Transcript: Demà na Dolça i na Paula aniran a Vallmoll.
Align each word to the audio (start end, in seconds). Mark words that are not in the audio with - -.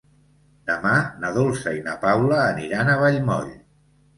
Demà 0.69 0.93
na 1.25 1.31
Dolça 1.35 1.73
i 1.81 1.85
na 1.89 1.95
Paula 2.07 2.41
aniran 2.47 2.91
a 2.95 2.99
Vallmoll. 3.05 3.57